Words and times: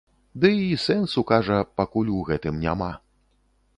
Ды 0.43 0.49
і 0.69 0.77
сэнсу, 0.85 1.23
кажа, 1.31 1.59
пакуль 1.81 2.11
у 2.21 2.25
гэтым 2.31 2.59
няма. 2.65 2.89